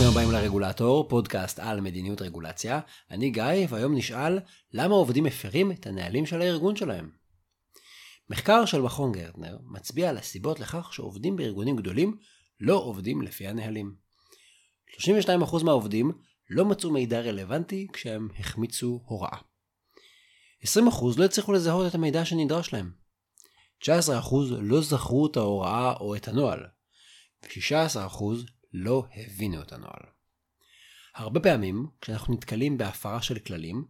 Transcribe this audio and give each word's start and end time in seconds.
ברוכים 0.00 0.18
הבאים 0.18 0.32
לרגולטור, 0.32 1.08
פודקאסט 1.08 1.58
על 1.58 1.80
מדיניות 1.80 2.22
רגולציה. 2.22 2.80
אני 3.10 3.30
גיא, 3.30 3.66
והיום 3.68 3.94
נשאל 3.94 4.38
למה 4.72 4.94
עובדים 4.94 5.24
מפרים 5.24 5.72
את 5.72 5.86
הנהלים 5.86 6.26
של 6.26 6.42
הארגון 6.42 6.76
שלהם. 6.76 7.10
מחקר 8.30 8.64
של 8.64 8.80
מכון 8.80 9.12
גרטנר 9.12 9.58
מצביע 9.64 10.10
על 10.10 10.16
הסיבות 10.16 10.60
לכך 10.60 10.94
שעובדים 10.94 11.36
בארגונים 11.36 11.76
גדולים 11.76 12.16
לא 12.60 12.74
עובדים 12.74 13.22
לפי 13.22 13.46
הנהלים. 13.46 13.94
32% 14.98 15.64
מהעובדים 15.64 16.12
לא 16.50 16.64
מצאו 16.64 16.90
מידע 16.90 17.20
רלוונטי 17.20 17.86
כשהם 17.92 18.28
החמיצו 18.38 19.02
הוראה. 19.04 19.38
20% 20.64 20.68
לא 21.16 21.24
הצליחו 21.24 21.52
לזהות 21.52 21.86
את 21.86 21.94
המידע 21.94 22.24
שנדרש 22.24 22.72
להם. 22.72 22.92
19% 23.84 23.88
לא 24.60 24.80
זכרו 24.80 25.26
את 25.26 25.36
ההוראה 25.36 25.92
או 25.92 26.16
את 26.16 26.28
הנוהל. 26.28 26.66
ו-16% 27.42 28.24
לא 28.72 29.04
הבינו 29.14 29.62
את 29.62 29.72
הנוהל. 29.72 30.02
הרבה 31.14 31.40
פעמים, 31.40 31.86
כשאנחנו 32.00 32.34
נתקלים 32.34 32.78
בהפרה 32.78 33.22
של 33.22 33.38
כללים, 33.38 33.84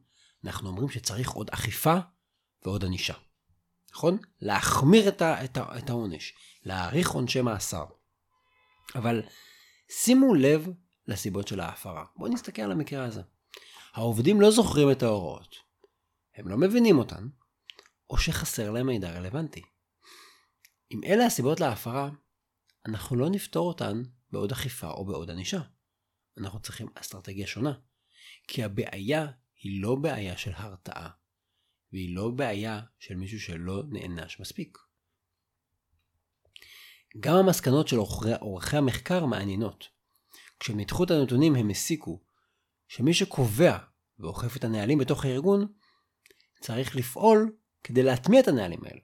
אנחנו 0.45 0.69
אומרים 0.69 0.89
שצריך 0.89 1.30
עוד 1.30 1.51
אכיפה 1.51 1.97
ועוד 2.65 2.84
ענישה. 2.84 3.15
נכון? 3.93 4.19
להחמיר 4.41 5.09
את, 5.09 5.23
ה, 5.23 5.45
את, 5.45 5.56
ה, 5.56 5.79
את 5.79 5.91
העונש, 5.91 6.33
להאריך 6.65 7.11
עונשי 7.11 7.41
מאסר. 7.41 7.84
אבל 8.95 9.23
שימו 9.89 10.34
לב 10.34 10.69
לסיבות 11.06 11.48
של 11.48 11.61
ההפרה. 11.61 12.05
בואו 12.17 12.33
נסתכל 12.33 12.62
על 12.62 12.73
המקרה 12.73 13.05
הזה. 13.05 13.23
העובדים 13.92 14.41
לא 14.41 14.51
זוכרים 14.51 14.91
את 14.91 15.03
ההוראות, 15.03 15.56
הם 16.34 16.48
לא 16.48 16.56
מבינים 16.56 16.98
אותן, 16.98 17.28
או 18.11 18.19
שחסר 18.19 18.70
להם 18.70 18.87
מידע 18.87 19.11
רלוונטי. 19.11 19.62
אם 20.92 21.01
אלה 21.05 21.27
הסיבות 21.27 21.61
להפרה, 21.61 22.11
אנחנו 22.87 23.17
לא 23.17 23.31
נפתור 23.31 23.69
אותן 23.69 24.03
בעוד 24.33 24.52
אכיפה 24.52 24.91
או 24.91 25.05
בעוד 25.05 25.31
ענישה. 25.31 25.61
אנחנו 26.39 26.61
צריכים 26.61 26.89
אסטרטגיה 26.95 27.47
שונה. 27.47 27.73
כי 28.48 28.64
הבעיה 28.64 29.27
היא 29.62 29.83
לא 29.83 29.95
בעיה 29.95 30.37
של 30.37 30.53
הרתעה, 30.55 31.11
והיא 31.92 32.17
לא 32.17 32.31
בעיה 32.31 32.81
של 32.98 33.17
מישהו 33.17 33.41
שלא 33.41 33.83
נענש 33.89 34.41
מספיק. 34.41 34.78
גם 37.20 37.37
המסקנות 37.37 37.89
של 37.89 37.97
עורכי 38.41 38.77
המחקר 38.77 39.27
מעניינות. 39.27 39.89
כשהם 40.61 40.77
ניתחו 40.77 41.05
את 41.05 41.11
הנתונים 41.11 41.56
הם 41.56 41.70
הסיקו 41.70 42.25
שמי 42.89 43.15
שקובע 43.15 43.78
ואוכף 44.19 44.56
את 44.56 44.65
הנהלים 44.65 44.98
בתוך 44.98 45.25
הארגון, 45.25 45.72
צריך 46.61 46.97
לפעול 46.97 47.56
כדי 47.84 48.03
להטמיע 48.03 48.41
את 48.41 48.48
הנהלים 48.48 48.84
האלה. 48.84 49.00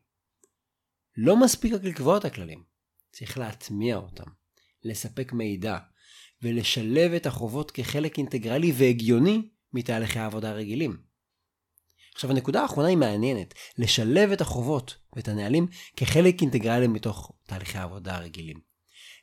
לא 1.16 1.40
מספיק 1.40 1.72
רק 1.72 1.82
לקבוע 1.84 2.18
את 2.18 2.24
הכללים, 2.24 2.64
צריך 3.12 3.38
להטמיע 3.38 3.96
אותם. 3.96 4.30
לספק 4.86 5.32
מידע 5.32 5.78
ולשלב 6.42 7.12
את 7.12 7.26
החובות 7.26 7.70
כחלק 7.70 8.18
אינטגרלי 8.18 8.72
והגיוני 8.72 9.48
מתהליכי 9.72 10.18
העבודה 10.18 10.50
הרגילים. 10.50 10.96
עכשיו 12.14 12.30
הנקודה 12.30 12.62
האחרונה 12.62 12.88
היא 12.88 12.96
מעניינת, 12.96 13.54
לשלב 13.78 14.30
את 14.30 14.40
החובות 14.40 14.96
ואת 15.16 15.28
הנהלים 15.28 15.66
כחלק 15.96 16.40
אינטגרלי 16.40 16.86
מתוך 16.86 17.32
תהליכי 17.46 17.78
העבודה 17.78 18.16
הרגילים. 18.16 18.60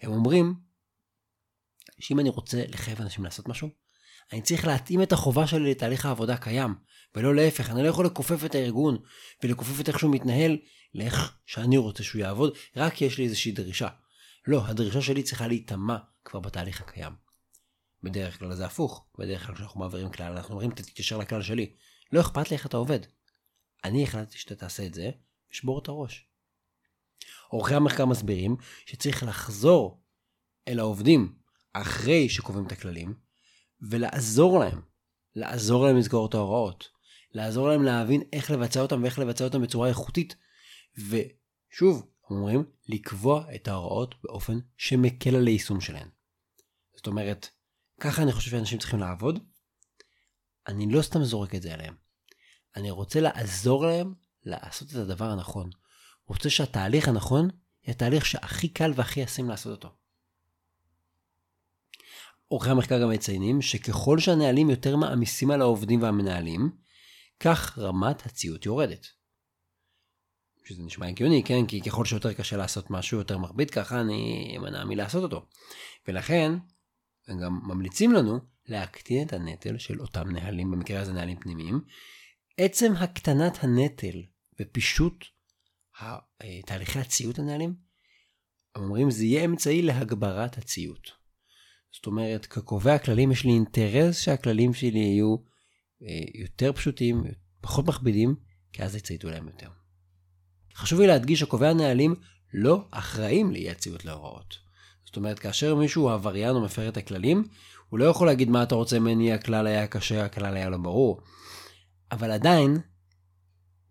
הם 0.01 0.11
אומרים 0.11 0.53
שאם 1.99 2.19
אני 2.19 2.29
רוצה 2.29 2.63
לחייב 2.67 3.01
אנשים 3.01 3.23
לעשות 3.23 3.47
משהו, 3.47 3.69
אני 4.33 4.41
צריך 4.41 4.67
להתאים 4.67 5.01
את 5.01 5.11
החובה 5.11 5.47
שלי 5.47 5.71
לתהליך 5.71 6.05
העבודה 6.05 6.33
הקיים, 6.33 6.75
ולא 7.15 7.35
להפך, 7.35 7.69
אני 7.69 7.83
לא 7.83 7.87
יכול 7.87 8.05
לכופף 8.05 8.45
את 8.45 8.55
הארגון 8.55 8.97
ולכופף 9.43 9.81
את 9.81 9.87
איך 9.87 9.99
שהוא 9.99 10.11
מתנהל 10.11 10.57
לאיך 10.93 11.37
שאני 11.45 11.77
רוצה 11.77 12.03
שהוא 12.03 12.21
יעבוד, 12.21 12.57
רק 12.75 12.93
כי 12.93 13.05
יש 13.05 13.17
לי 13.17 13.23
איזושהי 13.23 13.51
דרישה. 13.51 13.87
לא, 14.47 14.67
הדרישה 14.67 15.01
שלי 15.01 15.23
צריכה 15.23 15.47
להיטמע 15.47 15.97
כבר 16.25 16.39
בתהליך 16.39 16.81
הקיים. 16.81 17.13
בדרך 18.03 18.39
כלל 18.39 18.55
זה 18.55 18.65
הפוך, 18.65 19.05
בדרך 19.19 19.45
כלל 19.45 19.55
כשאנחנו 19.55 19.79
מעבירים 19.79 20.11
כלל, 20.11 20.31
אנחנו 20.31 20.53
אומרים, 20.53 20.71
תתקשר 20.71 21.17
לכלל 21.17 21.41
שלי. 21.41 21.75
לא 22.11 22.21
אכפת 22.21 22.51
לי 22.51 22.57
איך 22.57 22.65
אתה 22.65 22.77
עובד. 22.77 22.99
אני 23.83 24.03
החלטתי 24.03 24.37
שאתה 24.37 24.55
תעשה 24.55 24.85
את 24.85 24.93
זה, 24.93 25.11
ושבור 25.51 25.79
את 25.79 25.87
הראש. 25.87 26.27
עורכי 27.47 27.75
המחקר 27.75 28.05
מסבירים 28.05 28.55
שצריך 28.85 29.23
לחזור 29.23 30.01
אל 30.67 30.79
העובדים 30.79 31.35
אחרי 31.73 32.29
שקובעים 32.29 32.67
את 32.67 32.71
הכללים, 32.71 33.13
ולעזור 33.81 34.59
להם, 34.59 34.81
לעזור 35.35 35.85
להם 35.85 35.97
לזכור 35.97 36.25
את 36.25 36.33
ההוראות, 36.33 36.89
לעזור 37.31 37.69
להם 37.69 37.83
להבין 37.83 38.21
איך 38.33 38.51
לבצע 38.51 38.81
אותם 38.81 39.03
ואיך 39.03 39.19
לבצע 39.19 39.43
אותם 39.43 39.61
בצורה 39.61 39.87
איכותית. 39.89 40.35
ושוב, 40.97 42.12
אומרים 42.29 42.63
לקבוע 42.87 43.55
את 43.55 43.67
ההוראות 43.67 44.15
באופן 44.23 44.59
שמקל 44.77 45.35
על 45.35 45.47
היישום 45.47 45.81
שלהן. 45.81 46.07
זאת 46.95 47.07
אומרת, 47.07 47.49
ככה 47.99 48.23
אני 48.23 48.31
חושב 48.31 48.51
שאנשים 48.51 48.79
צריכים 48.79 48.99
לעבוד. 48.99 49.39
אני 50.67 50.91
לא 50.91 51.01
סתם 51.01 51.23
זורק 51.23 51.55
את 51.55 51.61
זה 51.61 51.73
עליהם. 51.73 51.95
אני 52.75 52.91
רוצה 52.91 53.19
לעזור 53.19 53.85
להם 53.85 54.13
לעשות 54.43 54.91
את 54.91 54.95
הדבר 54.95 55.25
הנכון. 55.25 55.69
רוצה 56.27 56.49
שהתהליך 56.49 57.07
הנכון 57.07 57.49
יהיה 57.83 57.95
התהליך 57.95 58.25
שהכי 58.25 58.67
קל 58.67 58.91
והכי 58.95 59.19
ישים 59.19 59.49
לעשות 59.49 59.71
אותו. 59.71 59.95
עורכי 62.47 62.69
המחקר 62.69 63.01
גם 63.01 63.09
מציינים 63.09 63.61
שככל 63.61 64.19
שהנהלים 64.19 64.69
יותר 64.69 64.95
מעמיסים 64.95 65.51
על 65.51 65.61
העובדים 65.61 66.01
והמנהלים, 66.01 66.71
כך 67.39 67.77
רמת 67.77 68.25
הציות 68.25 68.65
יורדת. 68.65 69.07
שזה 70.65 70.83
נשמע 70.83 71.07
הגיוני, 71.07 71.43
כן? 71.43 71.65
כי 71.65 71.81
ככל 71.81 72.05
שיותר 72.05 72.33
קשה 72.33 72.57
לעשות 72.57 72.89
משהו 72.89 73.17
יותר 73.17 73.37
מכביד, 73.37 73.71
ככה 73.71 74.01
אני 74.01 74.53
אמנע 74.57 74.85
מלעשות 74.85 75.23
אותו. 75.23 75.45
ולכן, 76.07 76.51
הם 77.27 77.39
גם 77.39 77.59
ממליצים 77.63 78.13
לנו 78.13 78.39
להקטין 78.65 79.27
את 79.27 79.33
הנטל 79.33 79.77
של 79.77 80.01
אותם 80.01 80.31
נהלים, 80.31 80.71
במקרה 80.71 81.01
הזה 81.01 81.13
נהלים 81.13 81.39
פנימיים. 81.39 81.81
עצם 82.57 82.93
הקטנת 82.97 83.63
הנטל 83.63 84.21
ופישוט 84.59 85.25
תהליכי 86.65 86.99
הציות 86.99 87.39
הנהלים, 87.39 87.75
הם 88.75 88.83
אומרים 88.83 89.11
זה 89.11 89.25
יהיה 89.25 89.45
אמצעי 89.45 89.81
להגברת 89.81 90.57
הציות. 90.57 91.11
זאת 91.91 92.05
אומרת, 92.05 92.45
כקובע 92.45 92.93
הכללים 92.93 93.31
יש 93.31 93.43
לי 93.43 93.51
אינטרס 93.51 94.19
שהכללים 94.19 94.73
שלי 94.73 94.99
יהיו 94.99 95.35
אה, 96.03 96.41
יותר 96.41 96.73
פשוטים, 96.73 97.23
פחות 97.61 97.87
מכבידים, 97.87 98.35
כי 98.73 98.83
אז 98.83 98.95
יצייתו 98.95 99.29
להם 99.29 99.47
יותר. 99.47 99.82
חשוב 100.75 100.99
לי 100.99 101.07
להדגיש 101.07 101.39
שקובעי 101.39 101.69
הנהלים 101.69 102.15
לא 102.53 102.85
אחראים 102.91 103.51
לאי 103.51 103.69
הציות 103.69 104.05
להוראות. 104.05 104.57
זאת 105.05 105.15
אומרת, 105.15 105.39
כאשר 105.39 105.75
מישהו 105.75 106.03
הוא 106.03 106.11
עבריין 106.11 106.55
או 106.55 106.61
מפר 106.61 106.89
את 106.89 106.97
הכללים, 106.97 107.43
הוא 107.89 107.99
לא 107.99 108.05
יכול 108.05 108.27
להגיד 108.27 108.49
מה 108.49 108.63
אתה 108.63 108.75
רוצה 108.75 108.99
ממני, 108.99 109.33
הכלל 109.33 109.67
היה 109.67 109.87
קשה, 109.87 110.25
הכלל 110.25 110.55
היה 110.55 110.69
לא 110.69 110.77
ברור. 110.77 111.21
אבל 112.11 112.31
עדיין, 112.31 112.77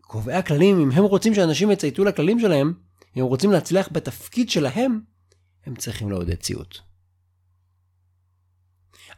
קובעי 0.00 0.37
הכללים, 0.37 0.81
אם 0.81 0.91
הם 0.91 1.04
רוצים 1.04 1.34
שאנשים 1.34 1.71
יצייתו 1.71 2.04
לכללים 2.04 2.41
שלהם, 2.41 2.75
אם 3.16 3.22
הם 3.22 3.28
רוצים 3.28 3.50
להצליח 3.50 3.88
בתפקיד 3.92 4.50
שלהם, 4.50 5.00
הם 5.66 5.75
צריכים 5.75 6.10
לעודד 6.10 6.34
ציות. 6.34 6.91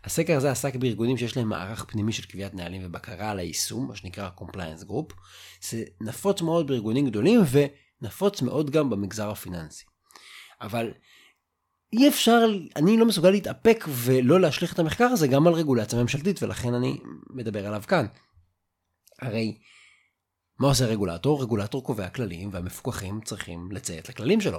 הסקר 0.05 0.37
הזה 0.37 0.50
עסק 0.50 0.77
בארגונים 0.77 1.17
שיש 1.17 1.37
להם 1.37 1.49
מערך 1.49 1.84
פנימי 1.84 2.12
של 2.12 2.22
קביעת 2.22 2.55
נהלים 2.55 2.83
ובקרה 2.84 3.31
על 3.31 3.39
היישום, 3.39 3.89
מה 3.89 3.97
שנקרא 3.97 4.31
Compliance 4.39 4.84
Group. 4.89 5.15
זה 5.61 5.84
נפוץ 6.00 6.43
מאוד 6.43 6.67
בארגונים 6.67 7.06
גדולים 7.06 7.41
ונפוץ 8.00 8.43
מאוד 8.43 8.71
גם 8.71 8.91
במגזר 8.91 9.31
הפיננסי. 9.31 9.84
אבל 10.61 10.93
אי 11.93 12.09
אפשר, 12.09 12.47
אני 12.77 12.97
לא 12.97 13.06
מסוגל 13.06 13.31
להתאפק 13.31 13.84
ולא 13.89 14.41
להשליך 14.41 14.73
את 14.73 14.78
המחקר 14.78 15.05
הזה 15.05 15.28
גם 15.28 15.47
על 15.47 15.53
רגולציה 15.53 16.03
ממשלתית, 16.03 16.43
ולכן 16.43 16.75
אני 16.75 17.00
מדבר 17.31 17.67
עליו 17.67 17.83
כאן. 17.89 18.06
הרי 19.23 19.59
מה 20.59 20.69
עושה 20.69 20.87
רגולטור? 20.87 21.43
רגולטור 21.43 21.84
קובע 21.84 22.09
כללים 22.09 22.50
והמפוקחים 22.53 23.21
צריכים 23.21 23.69
לציית 23.73 24.09
לכללים 24.09 24.41
שלו. 24.41 24.59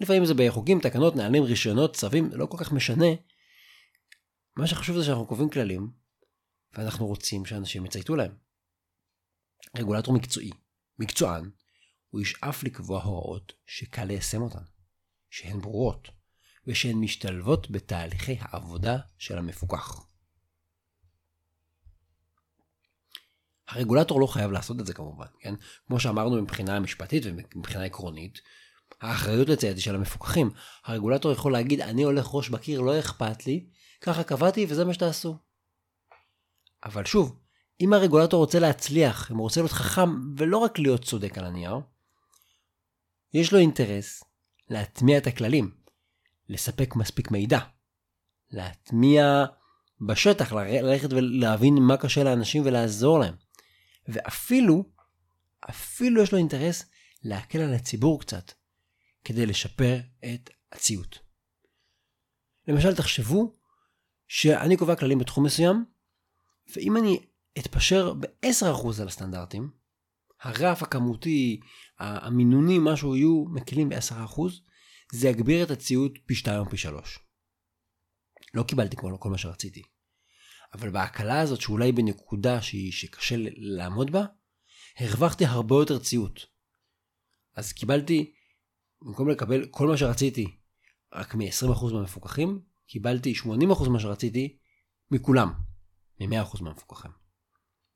לפעמים 0.00 0.24
זה 0.24 0.34
בחוקים, 0.36 0.80
תקנות, 0.80 1.16
נהלים, 1.16 1.42
רישיונות, 1.42 1.96
צווים, 1.96 2.30
לא 2.32 2.46
כל 2.46 2.56
כך 2.56 2.72
משנה. 2.72 3.06
מה 4.60 4.66
שחשוב 4.66 4.96
זה 4.96 5.04
שאנחנו 5.04 5.26
קובעים 5.26 5.50
כללים, 5.50 5.90
ואנחנו 6.72 7.06
רוצים 7.06 7.46
שאנשים 7.46 7.86
יצייתו 7.86 8.16
להם. 8.16 8.32
רגולטור 9.76 10.14
מקצועי, 10.14 10.50
מקצוען, 10.98 11.50
הוא 12.10 12.20
ישאף 12.20 12.62
לקבוע 12.62 13.02
הוראות 13.02 13.52
שקל 13.66 14.04
ליישם 14.04 14.42
אותן, 14.42 14.62
שהן 15.30 15.60
ברורות, 15.60 16.08
ושהן 16.66 16.96
משתלבות 16.96 17.70
בתהליכי 17.70 18.36
העבודה 18.40 18.98
של 19.18 19.38
המפוקח. 19.38 20.06
הרגולטור 23.68 24.20
לא 24.20 24.26
חייב 24.26 24.50
לעשות 24.50 24.80
את 24.80 24.86
זה 24.86 24.94
כמובן, 24.94 25.26
כן? 25.40 25.54
כמו 25.86 26.00
שאמרנו 26.00 26.42
מבחינה 26.42 26.80
משפטית 26.80 27.22
ומבחינה 27.26 27.84
עקרונית, 27.84 28.40
האחריות 29.00 29.48
לציית 29.48 29.76
היא 29.76 29.82
של 29.82 29.94
המפוקחים. 29.94 30.50
הרגולטור 30.84 31.32
יכול 31.32 31.52
להגיד, 31.52 31.80
אני 31.80 32.02
הולך 32.02 32.28
ראש 32.34 32.48
בקיר, 32.48 32.80
לא 32.80 32.98
אכפת 32.98 33.46
לי, 33.46 33.66
ככה 34.00 34.24
קבעתי 34.24 34.66
וזה 34.68 34.84
מה 34.84 34.94
שתעשו. 34.94 35.36
אבל 36.84 37.04
שוב, 37.04 37.38
אם 37.80 37.92
הרגולטור 37.92 38.40
רוצה 38.40 38.58
להצליח, 38.58 39.30
אם 39.30 39.36
הוא 39.36 39.42
רוצה 39.42 39.60
להיות 39.60 39.72
חכם 39.72 40.36
ולא 40.36 40.58
רק 40.58 40.78
להיות 40.78 41.04
צודק 41.04 41.38
על 41.38 41.44
הנייר, 41.44 41.80
יש 43.34 43.52
לו 43.52 43.58
אינטרס 43.58 44.24
להטמיע 44.68 45.18
את 45.18 45.26
הכללים, 45.26 45.74
לספק 46.48 46.96
מספיק 46.96 47.30
מידע, 47.30 47.58
להטמיע 48.50 49.44
בשטח, 50.00 50.52
ללכת 50.52 51.12
ולהבין 51.12 51.74
מה 51.74 51.96
קשה 51.96 52.24
לאנשים 52.24 52.62
ולעזור 52.66 53.18
להם. 53.18 53.34
ואפילו, 54.08 54.84
אפילו 55.70 56.22
יש 56.22 56.32
לו 56.32 56.38
אינטרס 56.38 56.84
להקל 57.22 57.58
על 57.58 57.74
הציבור 57.74 58.20
קצת, 58.20 58.52
כדי 59.24 59.46
לשפר 59.46 59.98
את 60.34 60.50
הציות. 60.72 61.18
למשל, 62.68 62.94
תחשבו 62.94 63.59
שאני 64.32 64.76
קובע 64.76 64.96
כללים 64.96 65.18
בתחום 65.18 65.44
מסוים, 65.44 65.84
ואם 66.76 66.96
אני 66.96 67.26
אתפשר 67.58 68.14
ב-10% 68.14 69.00
על 69.00 69.08
הסטנדרטים, 69.08 69.70
הרף 70.40 70.82
הכמותי, 70.82 71.60
המינונים, 71.98 72.84
משהו 72.84 73.16
יהיו 73.16 73.44
מקלים 73.44 73.88
ב-10%, 73.88 74.40
זה 75.12 75.28
יגביר 75.28 75.64
את 75.64 75.70
הציות 75.70 76.12
פי 76.26 76.34
2 76.34 76.60
או 76.60 76.70
פי 76.70 76.76
3. 76.76 77.18
לא 78.54 78.62
קיבלתי 78.62 78.96
כל, 78.96 79.16
כל 79.18 79.30
מה 79.30 79.38
שרציתי. 79.38 79.82
אבל 80.74 80.90
בהקלה 80.90 81.40
הזאת, 81.40 81.60
שאולי 81.60 81.92
בנקודה 81.92 82.62
שהיא, 82.62 82.92
שקשה 82.92 83.34
לעמוד 83.56 84.10
בה, 84.10 84.24
הרווחתי 84.98 85.44
הרבה 85.44 85.74
יותר 85.74 85.98
ציות. 85.98 86.46
אז 87.54 87.72
קיבלתי, 87.72 88.32
במקום 89.02 89.28
לקבל 89.28 89.66
כל 89.66 89.88
מה 89.88 89.96
שרציתי 89.96 90.46
רק 91.12 91.34
מ-20% 91.34 91.92
מהמפוקחים, 91.92 92.69
קיבלתי 92.90 93.34
80% 93.44 93.88
ממה 93.88 94.00
שרציתי 94.00 94.56
מכולם, 95.10 95.52
מ-100% 96.20 96.62
מהמפוקחים. 96.62 97.10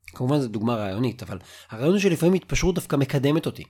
כמובן 0.07 0.39
זו 0.39 0.47
דוגמה 0.47 0.75
רעיונית, 0.75 1.23
אבל 1.23 1.39
הרעיון 1.69 1.91
הוא 1.91 1.99
שלפעמים 1.99 2.33
התפשרות 2.33 2.75
דווקא 2.75 2.95
מקדמת 2.95 3.45
אותי. 3.45 3.63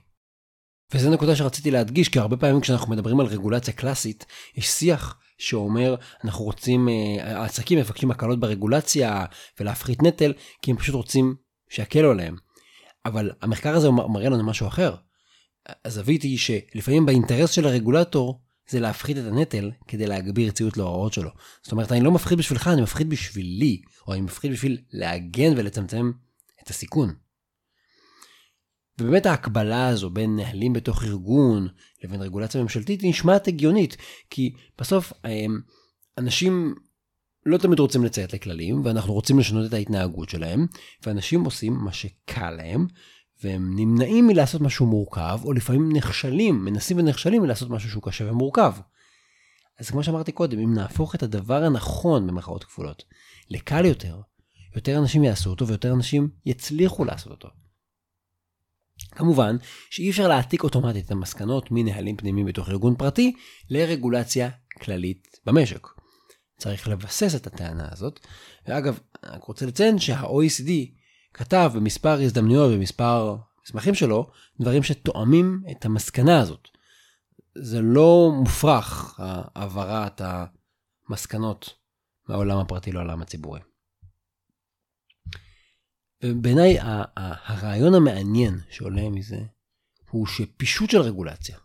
וזו 0.94 1.10
נקודה 1.10 1.36
שרציתי 1.36 1.70
להדגיש, 1.70 2.08
כי 2.08 2.18
הרבה 2.18 2.36
פעמים 2.36 2.60
כשאנחנו 2.60 2.92
מדברים 2.92 3.20
על 3.20 3.26
רגולציה 3.26 3.74
קלאסית, 3.74 4.26
יש 4.56 4.68
שיח 4.68 5.20
שאומר, 5.38 5.94
אנחנו 6.24 6.44
רוצים, 6.44 6.88
אה, 6.88 7.40
העסקים 7.40 7.78
מבקשים 7.78 8.10
הקלות 8.10 8.40
ברגולציה 8.40 9.24
ולהפחית 9.60 10.02
נטל, 10.02 10.32
כי 10.62 10.70
הם 10.70 10.76
פשוט 10.76 10.94
רוצים 10.94 11.34
שיקלו 11.70 12.10
עליהם. 12.10 12.36
אבל 13.04 13.30
המחקר 13.42 13.74
הזה 13.74 13.90
מראה 13.90 14.28
לנו 14.28 14.46
משהו 14.46 14.66
אחר. 14.66 14.94
הזווית 15.84 16.22
היא 16.22 16.38
שלפעמים 16.38 17.06
באינטרס 17.06 17.50
של 17.50 17.66
הרגולטור 17.66 18.45
זה 18.68 18.80
להפחית 18.80 19.18
את 19.18 19.24
הנטל 19.24 19.70
כדי 19.88 20.06
להגביר 20.06 20.50
ציות 20.50 20.76
להוראות 20.76 21.12
שלו. 21.12 21.30
זאת 21.62 21.72
אומרת, 21.72 21.92
אני 21.92 22.00
לא 22.00 22.12
מפחית 22.12 22.38
בשבילך, 22.38 22.68
אני 22.72 22.82
מפחית 22.82 23.08
בשבילי, 23.08 23.82
או 24.06 24.12
אני 24.12 24.20
מפחית 24.20 24.52
בשביל 24.52 24.78
להגן 24.92 25.52
ולצמצם 25.56 26.10
את 26.62 26.70
הסיכון. 26.70 27.14
ובאמת 29.00 29.26
ההקבלה 29.26 29.88
הזו 29.88 30.10
בין 30.10 30.36
נהלים 30.36 30.72
בתוך 30.72 31.04
ארגון 31.04 31.68
לבין 32.04 32.22
רגולציה 32.22 32.62
ממשלתית 32.62 33.00
היא 33.00 33.10
נשמעת 33.10 33.48
הגיונית, 33.48 33.96
כי 34.30 34.52
בסוף 34.78 35.12
אמ, 35.26 35.60
אנשים 36.18 36.74
לא 37.46 37.58
תמיד 37.58 37.78
רוצים 37.78 38.04
לציית 38.04 38.32
לכללים, 38.32 38.84
ואנחנו 38.84 39.12
רוצים 39.12 39.38
לשנות 39.38 39.66
את 39.68 39.74
ההתנהגות 39.74 40.28
שלהם, 40.28 40.66
ואנשים 41.06 41.44
עושים 41.44 41.72
מה 41.72 41.92
שקל 41.92 42.50
להם, 42.50 42.86
והם 43.42 43.72
נמנעים 43.76 44.26
מלעשות 44.26 44.60
משהו 44.60 44.86
מורכב, 44.86 45.40
או 45.44 45.52
לפעמים 45.52 45.96
נכשלים, 45.96 46.64
מנסים 46.64 46.98
ונכשלים 46.98 47.42
מלעשות 47.42 47.70
משהו 47.70 47.90
שהוא 47.90 48.02
קשה 48.02 48.30
ומורכב. 48.30 48.72
אז 49.78 49.90
כמו 49.90 50.04
שאמרתי 50.04 50.32
קודם, 50.32 50.58
אם 50.58 50.74
נהפוך 50.74 51.14
את 51.14 51.22
הדבר 51.22 51.64
הנכון, 51.64 52.26
במרכאות 52.26 52.64
כפולות, 52.64 53.04
לקל 53.50 53.84
יותר, 53.84 54.20
יותר 54.76 54.98
אנשים 54.98 55.24
יעשו 55.24 55.50
אותו 55.50 55.66
ויותר 55.66 55.92
אנשים 55.92 56.28
יצליחו 56.46 57.04
לעשות 57.04 57.32
אותו. 57.32 57.48
כמובן 59.10 59.56
שאי 59.90 60.10
אפשר 60.10 60.28
להעתיק 60.28 60.64
אוטומטית 60.64 61.06
את 61.06 61.10
המסקנות 61.10 61.70
מנהלים 61.70 62.16
פנימיים 62.16 62.46
בתוך 62.46 62.68
ארגון 62.68 62.96
פרטי 62.96 63.32
לרגולציה 63.70 64.50
כללית 64.82 65.28
במשק. 65.46 65.86
צריך 66.58 66.88
לבסס 66.88 67.34
את 67.34 67.46
הטענה 67.46 67.88
הזאת. 67.92 68.20
ואגב, 68.66 68.98
אני 69.24 69.38
רוצה 69.46 69.66
לציין 69.66 69.98
שה-OECD 69.98 70.70
כתב 71.36 71.70
במספר 71.74 72.20
הזדמנויות 72.20 72.72
במספר 72.72 73.36
מסמכים 73.64 73.94
שלו 73.94 74.30
דברים 74.60 74.82
שתואמים 74.82 75.62
את 75.70 75.84
המסקנה 75.84 76.40
הזאת. 76.40 76.68
זה 77.58 77.80
לא 77.82 78.30
מופרך 78.40 79.20
העברת 79.20 80.20
המסקנות 81.08 81.74
מהעולם 82.28 82.58
הפרטי 82.58 82.92
לעולם 82.92 83.22
הציבורי. 83.22 83.60
ובעיניי 86.24 86.76
הרעיון 87.16 87.94
המעניין 87.94 88.60
שעולה 88.70 89.10
מזה 89.10 89.40
הוא 90.10 90.26
שפישוט 90.26 90.90
של 90.90 91.00
רגולציה, 91.00 91.58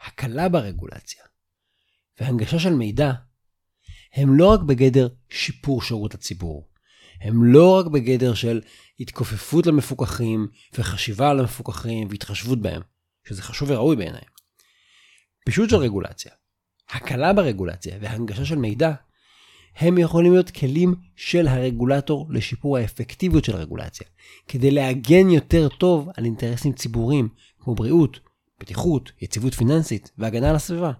הקלה 0.00 0.48
ברגולציה 0.48 1.24
והנגשה 2.20 2.58
של 2.58 2.74
מידע 2.74 3.12
הם 4.14 4.34
לא 4.34 4.52
רק 4.52 4.60
בגדר 4.60 5.08
שיפור 5.30 5.82
שירות 5.82 6.14
הציבור, 6.14 6.71
הם 7.20 7.44
לא 7.44 7.78
רק 7.78 7.86
בגדר 7.86 8.34
של 8.34 8.60
התכופפות 9.00 9.66
למפוקחים 9.66 10.48
וחשיבה 10.78 11.30
על 11.30 11.40
המפוקחים 11.40 12.08
והתחשבות 12.10 12.62
בהם, 12.62 12.82
שזה 13.28 13.42
חשוב 13.42 13.70
וראוי 13.70 13.96
בעיניי. 13.96 14.22
פישוט 15.44 15.70
של 15.70 15.76
רגולציה, 15.76 16.32
הקלה 16.90 17.32
ברגולציה 17.32 17.96
והנגשה 18.00 18.44
של 18.44 18.56
מידע 18.56 18.92
הם 19.76 19.98
יכולים 19.98 20.32
להיות 20.32 20.50
כלים 20.50 20.94
של 21.16 21.48
הרגולטור 21.48 22.26
לשיפור 22.30 22.76
האפקטיביות 22.76 23.44
של 23.44 23.56
הרגולציה, 23.56 24.06
כדי 24.48 24.70
להגן 24.70 25.30
יותר 25.30 25.68
טוב 25.68 26.08
על 26.16 26.24
אינטרסים 26.24 26.72
ציבוריים 26.72 27.28
כמו 27.60 27.74
בריאות, 27.74 28.20
בטיחות, 28.60 29.12
יציבות 29.20 29.54
פיננסית 29.54 30.10
והגנה 30.18 30.50
על 30.50 30.56
הסביבה. 30.56 30.92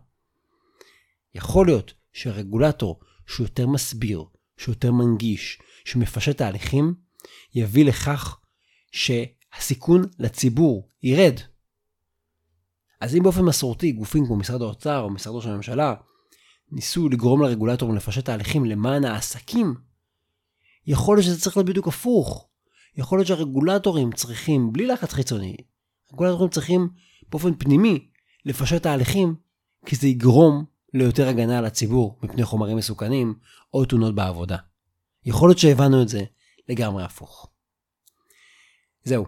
יכול 1.34 1.66
להיות 1.66 1.94
שהרגולטור 2.12 3.00
שהוא 3.26 3.44
יותר 3.44 3.66
מסביר, 3.66 4.24
שהוא 4.56 4.72
יותר 4.72 4.92
מנגיש, 4.92 5.58
שמפשט 5.84 6.38
תהליכים, 6.38 6.94
יביא 7.54 7.84
לכך 7.84 8.40
שהסיכון 8.92 10.02
לציבור 10.18 10.88
ירד. 11.02 11.34
אז 13.00 13.16
אם 13.16 13.22
באופן 13.22 13.42
מסורתי 13.42 13.92
גופים 13.92 14.26
כמו 14.26 14.36
משרד 14.36 14.62
האוצר 14.62 15.00
או 15.00 15.10
משרד 15.10 15.34
ראש 15.34 15.46
הממשלה 15.46 15.94
ניסו 16.72 17.08
לגרום 17.08 17.42
לרגולטורים 17.42 17.96
לפשט 17.96 18.24
תהליכים 18.24 18.64
למען 18.64 19.04
העסקים, 19.04 19.74
יכול 20.86 21.16
להיות 21.16 21.26
שזה 21.26 21.40
צריך 21.40 21.56
להיות 21.56 21.68
בדיוק 21.68 21.88
הפוך. 21.88 22.48
יכול 22.96 23.18
להיות 23.18 23.28
שהרגולטורים 23.28 24.12
צריכים, 24.12 24.72
בלי 24.72 24.86
לחץ 24.86 25.12
חיצוני, 25.12 25.56
רגולטורים 26.12 26.50
צריכים 26.50 26.88
באופן 27.30 27.54
פנימי 27.58 28.08
לפשט 28.44 28.82
תהליכים, 28.82 29.34
כי 29.86 29.96
זה 29.96 30.08
יגרום 30.08 30.64
ליותר 30.94 31.28
הגנה 31.28 31.58
על 31.58 31.64
הציבור 31.64 32.18
מפני 32.22 32.44
חומרים 32.44 32.76
מסוכנים 32.76 33.34
או 33.74 33.84
תאונות 33.84 34.14
בעבודה. 34.14 34.56
יכול 35.24 35.48
להיות 35.48 35.58
שהבנו 35.58 36.02
את 36.02 36.08
זה 36.08 36.24
לגמרי 36.68 37.04
הפוך. 37.04 37.50
זהו. 39.04 39.26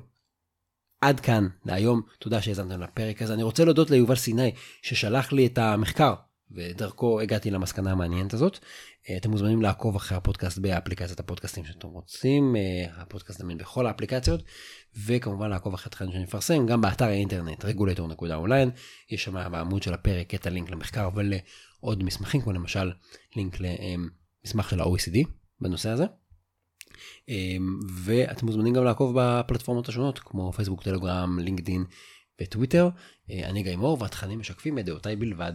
עד 1.01 1.21
כאן 1.21 1.47
להיום, 1.65 2.03
תודה 2.19 2.43
שהאזנתם 2.43 2.81
לפרק 2.81 3.23
הזה. 3.23 3.35
אני 3.35 3.43
רוצה 3.43 3.65
להודות 3.65 3.91
ליובל 3.91 4.15
סיני 4.15 4.53
ששלח 4.83 5.33
לי 5.33 5.47
את 5.47 5.59
המחקר 5.59 6.15
ודרכו 6.51 7.21
הגעתי 7.21 7.51
למסקנה 7.51 7.93
המעניינת 7.93 8.35
הזאת. 8.35 8.59
אה, 9.11 9.17
אתם 9.17 9.31
מוזמנים 9.31 9.63
לעקוב 9.63 9.97
אחרי 9.97 10.19
הפודקאסט 10.19 10.59
באפליקציית 10.59 11.21
הפודקאסטים 11.21 11.65
שאתם 11.65 11.89
רוצים, 11.89 12.57
אה, 12.57 13.03
הפודקאסט 13.03 13.39
זמין 13.39 13.59
בכל 13.59 13.87
האפליקציות, 13.87 14.43
וכמובן 15.07 15.51
לעקוב 15.51 15.75
אחרי 15.75 15.87
התכנים 15.91 16.23
מפרסם, 16.23 16.67
גם 16.67 16.81
באתר 16.81 17.05
האינטרנט 17.05 17.65
regulator.online, 17.65 18.71
יש 19.11 19.25
שם 19.25 19.51
בעמוד 19.53 19.83
של 19.83 19.95
הפרק 19.95 20.35
את 20.35 20.47
הלינק 20.47 20.71
למחקר 20.71 21.09
ולעוד 21.15 22.03
מסמכים, 22.03 22.41
כמו 22.41 22.53
למשל 22.53 22.93
לינק 23.37 23.57
למסמך 23.61 24.71
של 24.71 24.81
ה-OECD 24.81 25.44
בנושא 25.61 25.88
הזה. 25.88 26.04
אה, 27.28 27.56
ואתם 28.04 28.46
מוזמנים 28.46 28.75
גם 28.75 28.84
לעקוב 28.84 29.16
בפלטפורמות 29.20 29.88
השונות, 29.88 30.18
כמו 30.18 30.52
פייסבוק, 30.52 30.82
טלגרם, 30.82 31.38
לינקדין 31.38 31.84
וטוויטר. 32.42 32.88
אני 33.30 33.62
גיא 33.62 33.76
מור, 33.76 33.96
והתכנים 34.00 34.38
משקפים 34.38 34.78
את 34.78 34.84
דעותיי 34.84 35.16
בלבד. 35.16 35.54